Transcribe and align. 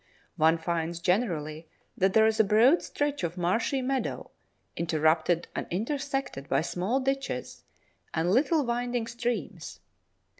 One 0.35 0.57
finds 0.57 0.99
generally 0.99 1.67
that 1.95 2.13
there 2.13 2.25
is 2.25 2.39
a 2.39 2.43
broad 2.43 2.81
stretch 2.81 3.23
of 3.23 3.37
marshy 3.37 3.83
meadow 3.83 4.31
interrupted 4.75 5.47
and 5.55 5.67
intersected 5.69 6.49
by 6.49 6.61
small 6.61 6.99
ditches 6.99 7.61
and 8.11 8.31
little 8.31 8.65
winding 8.65 9.05
streams. 9.05 9.79